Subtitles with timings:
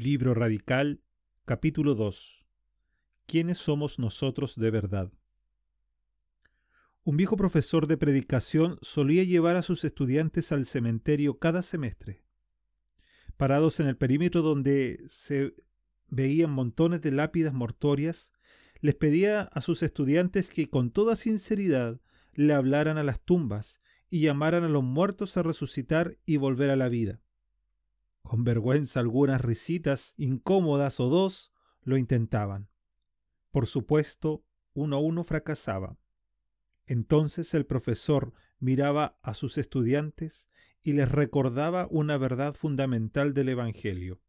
[0.00, 1.00] Libro Radical,
[1.44, 2.46] capítulo 2.
[3.26, 5.12] ¿Quiénes somos nosotros de verdad?
[7.02, 12.22] Un viejo profesor de predicación solía llevar a sus estudiantes al cementerio cada semestre.
[13.36, 15.56] Parados en el perímetro donde se
[16.06, 18.30] veían montones de lápidas mortorias,
[18.80, 22.00] les pedía a sus estudiantes que con toda sinceridad
[22.34, 23.80] le hablaran a las tumbas
[24.10, 27.20] y llamaran a los muertos a resucitar y volver a la vida.
[28.22, 32.68] Con vergüenza algunas risitas incómodas o dos lo intentaban.
[33.50, 35.96] Por supuesto, uno a uno fracasaba.
[36.86, 40.48] Entonces el profesor miraba a sus estudiantes
[40.82, 44.20] y les recordaba una verdad fundamental del Evangelio.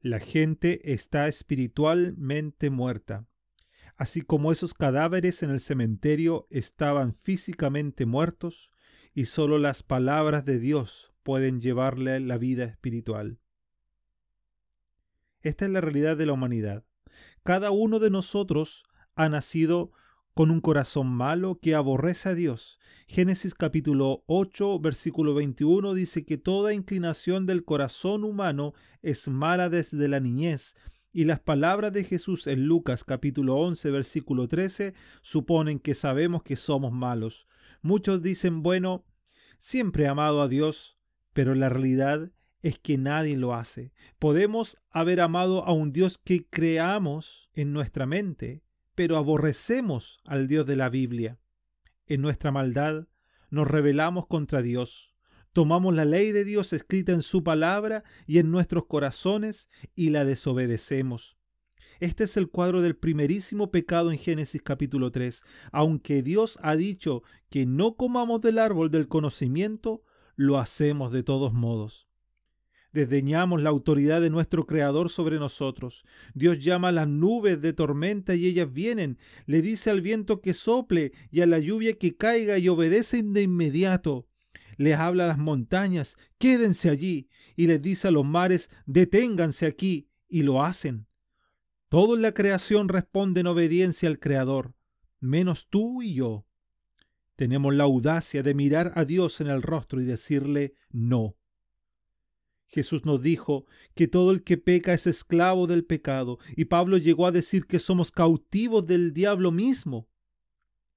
[0.00, 3.26] La gente está espiritualmente muerta,
[3.96, 8.70] así como esos cadáveres en el cementerio estaban físicamente muertos,
[9.12, 13.38] y sólo las palabras de Dios pueden llevarle la vida espiritual.
[15.42, 16.86] Esta es la realidad de la humanidad.
[17.44, 19.92] Cada uno de nosotros ha nacido
[20.32, 22.80] con un corazón malo que aborrece a Dios.
[23.06, 30.08] Génesis capítulo 8, versículo 21 dice que toda inclinación del corazón humano es mala desde
[30.08, 30.76] la niñez,
[31.12, 36.56] y las palabras de Jesús en Lucas capítulo 11, versículo 13 suponen que sabemos que
[36.56, 37.46] somos malos.
[37.82, 39.04] Muchos dicen, bueno,
[39.58, 40.97] siempre he amado a Dios,
[41.38, 43.92] pero la realidad es que nadie lo hace.
[44.18, 48.64] Podemos haber amado a un Dios que creamos en nuestra mente,
[48.96, 51.38] pero aborrecemos al Dios de la Biblia.
[52.06, 53.06] En nuestra maldad
[53.50, 55.14] nos rebelamos contra Dios,
[55.52, 60.24] tomamos la ley de Dios escrita en su palabra y en nuestros corazones y la
[60.24, 61.36] desobedecemos.
[62.00, 65.44] Este es el cuadro del primerísimo pecado en Génesis capítulo 3.
[65.70, 70.02] Aunque Dios ha dicho que no comamos del árbol del conocimiento,
[70.38, 72.08] lo hacemos de todos modos.
[72.92, 76.04] Desdeñamos la autoridad de nuestro Creador sobre nosotros.
[76.32, 79.18] Dios llama a las nubes de tormenta y ellas vienen.
[79.46, 83.42] Le dice al viento que sople y a la lluvia que caiga y obedecen de
[83.42, 84.28] inmediato.
[84.76, 90.08] Les habla a las montañas, quédense allí, y les dice a los mares, deténganse aquí,
[90.28, 91.08] y lo hacen.
[91.88, 94.72] Todo en la creación responde en obediencia al Creador,
[95.18, 96.47] menos tú y yo
[97.38, 101.36] tenemos la audacia de mirar a Dios en el rostro y decirle no.
[102.66, 107.28] Jesús nos dijo que todo el que peca es esclavo del pecado, y Pablo llegó
[107.28, 110.08] a decir que somos cautivos del diablo mismo.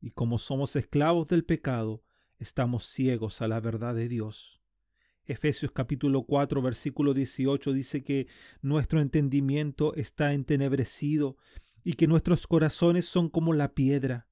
[0.00, 2.04] Y como somos esclavos del pecado,
[2.38, 4.62] estamos ciegos a la verdad de Dios.
[5.24, 8.28] Efesios capítulo 4 versículo 18 dice que
[8.62, 11.36] nuestro entendimiento está entenebrecido
[11.82, 14.27] y que nuestros corazones son como la piedra.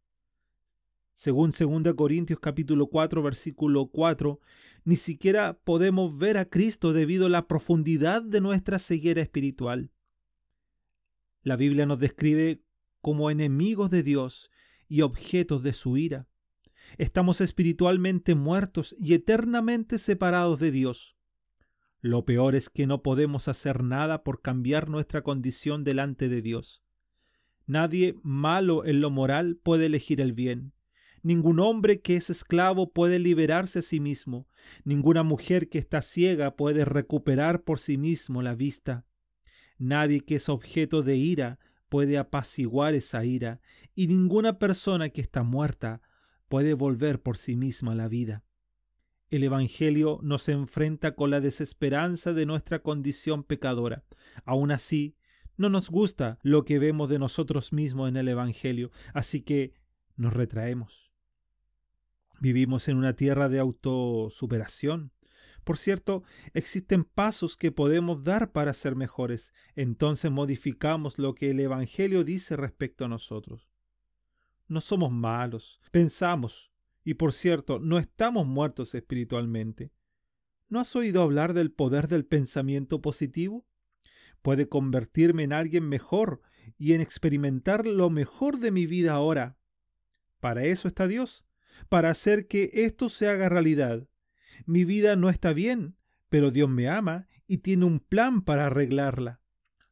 [1.16, 4.38] Según 2 Corintios capítulo 4 versículo 4,
[4.84, 9.90] ni siquiera podemos ver a Cristo debido a la profundidad de nuestra ceguera espiritual.
[11.42, 12.60] La Biblia nos describe
[13.00, 14.50] como enemigos de Dios
[14.90, 16.26] y objetos de su ira.
[16.98, 21.16] Estamos espiritualmente muertos y eternamente separados de Dios.
[22.02, 26.82] Lo peor es que no podemos hacer nada por cambiar nuestra condición delante de Dios.
[27.66, 30.75] Nadie malo en lo moral puede elegir el bien.
[31.26, 34.46] Ningún hombre que es esclavo puede liberarse a sí mismo.
[34.84, 39.06] Ninguna mujer que está ciega puede recuperar por sí mismo la vista.
[39.76, 43.60] Nadie que es objeto de ira puede apaciguar esa ira,
[43.92, 46.00] y ninguna persona que está muerta
[46.48, 48.44] puede volver por sí misma la vida.
[49.28, 54.04] El Evangelio nos enfrenta con la desesperanza de nuestra condición pecadora.
[54.44, 55.16] Aun así,
[55.56, 59.74] no nos gusta lo que vemos de nosotros mismos en el Evangelio, así que
[60.14, 61.05] nos retraemos.
[62.38, 65.12] Vivimos en una tierra de autosuperación.
[65.64, 69.52] Por cierto, existen pasos que podemos dar para ser mejores.
[69.74, 73.68] Entonces modificamos lo que el Evangelio dice respecto a nosotros.
[74.68, 76.70] No somos malos, pensamos,
[77.04, 79.92] y por cierto, no estamos muertos espiritualmente.
[80.68, 83.64] ¿No has oído hablar del poder del pensamiento positivo?
[84.42, 86.42] Puede convertirme en alguien mejor
[86.78, 89.56] y en experimentar lo mejor de mi vida ahora.
[90.40, 91.46] Para eso está Dios
[91.88, 94.08] para hacer que esto se haga realidad.
[94.64, 95.96] Mi vida no está bien,
[96.28, 99.40] pero Dios me ama y tiene un plan para arreglarla.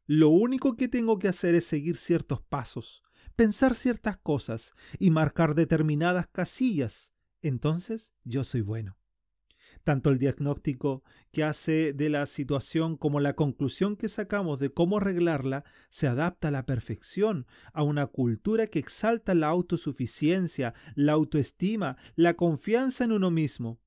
[0.07, 3.03] Lo único que tengo que hacer es seguir ciertos pasos,
[3.37, 7.13] pensar ciertas cosas y marcar determinadas casillas.
[7.41, 8.99] Entonces yo soy bueno.
[9.85, 14.97] Tanto el diagnóstico que hace de la situación como la conclusión que sacamos de cómo
[14.97, 21.99] arreglarla se adapta a la perfección, a una cultura que exalta la autosuficiencia, la autoestima,
[22.17, 23.79] la confianza en uno mismo.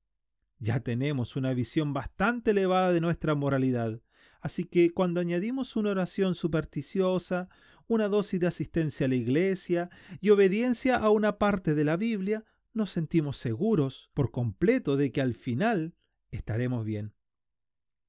[0.60, 4.00] Ya tenemos una visión bastante elevada de nuestra moralidad.
[4.40, 7.48] Así que cuando añadimos una oración supersticiosa,
[7.88, 9.90] una dosis de asistencia a la iglesia
[10.20, 15.20] y obediencia a una parte de la Biblia, nos sentimos seguros por completo de que
[15.20, 15.94] al final
[16.30, 17.14] estaremos bien.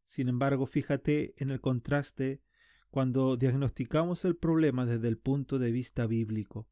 [0.05, 2.41] Sin embargo, fíjate en el contraste
[2.89, 6.67] cuando diagnosticamos el problema desde el punto de vista bíblico.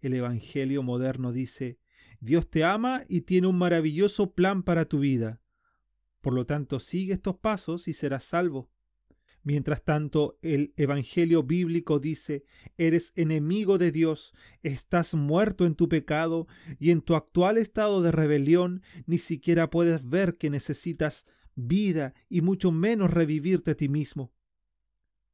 [0.00, 1.78] El Evangelio moderno dice,
[2.20, 5.40] Dios te ama y tiene un maravilloso plan para tu vida.
[6.20, 8.70] Por lo tanto, sigue estos pasos y serás salvo.
[9.44, 12.44] Mientras tanto, el Evangelio bíblico dice,
[12.78, 14.32] eres enemigo de Dios,
[14.62, 16.48] estás muerto en tu pecado
[16.80, 22.40] y en tu actual estado de rebelión ni siquiera puedes ver que necesitas vida y
[22.40, 24.32] mucho menos revivirte a ti mismo.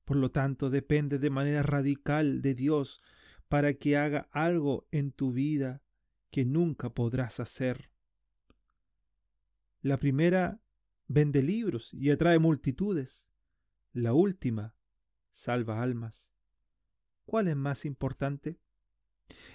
[0.05, 3.01] Por lo tanto, depende de manera radical de Dios
[3.49, 5.83] para que haga algo en tu vida
[6.33, 7.93] que nunca podrás hacer.
[9.83, 10.61] La primera
[11.07, 13.30] vende libros y atrae multitudes.
[13.92, 14.75] La última
[15.32, 16.31] salva almas.
[17.25, 18.58] ¿Cuál es más importante?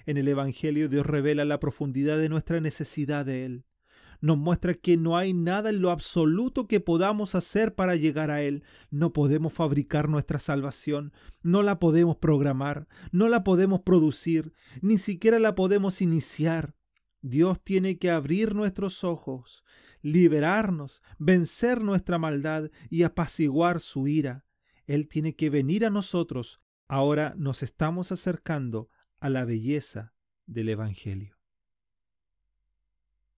[0.06, 3.66] En el Evangelio Dios revela la profundidad de nuestra necesidad de Él
[4.22, 8.42] nos muestra que no hay nada en lo absoluto que podamos hacer para llegar a
[8.42, 8.64] Él.
[8.90, 15.40] No podemos fabricar nuestra salvación, no la podemos programar, no la podemos producir, ni siquiera
[15.40, 16.76] la podemos iniciar.
[17.22, 19.64] Dios tiene que abrir nuestros ojos,
[20.06, 24.46] liberarnos, vencer nuestra maldad y apaciguar su ira.
[24.86, 26.62] Él tiene que venir a nosotros.
[26.88, 28.88] Ahora nos estamos acercando
[29.20, 30.14] a la belleza
[30.46, 31.35] del Evangelio.